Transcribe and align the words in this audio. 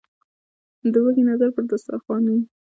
ـ 0.47 0.91
د 0.91 0.95
وږي 1.03 1.23
نظر 1.31 1.49
په 1.55 1.61
دستر 1.69 1.95
خوان 2.03 2.23
وي. 2.31 2.41